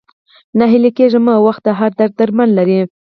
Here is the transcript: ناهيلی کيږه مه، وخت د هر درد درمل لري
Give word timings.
ناهيلی 0.57 0.91
کيږه 0.97 1.19
مه، 1.25 1.33
وخت 1.45 1.61
د 1.65 1.69
هر 1.79 1.91
درد 1.99 2.13
درمل 2.19 2.49
لري 2.57 2.79